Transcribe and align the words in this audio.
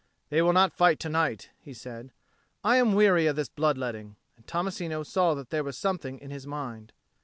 "They 0.31 0.41
will 0.41 0.51
not 0.53 0.73
fight 0.73 0.99
to 1.01 1.09
night," 1.09 1.51
he 1.59 1.75
said. 1.75 2.11
"I 2.63 2.77
am 2.77 2.93
weary 2.95 3.27
of 3.27 3.35
this 3.35 3.49
blood 3.49 3.77
letting." 3.77 4.15
And 4.35 4.47
Tommasino 4.47 5.03
saw 5.05 5.35
that 5.35 5.51
there 5.51 5.63
was 5.63 5.77
something 5.77 6.17
in 6.17 6.31
his 6.31 6.47
mind. 6.47 6.91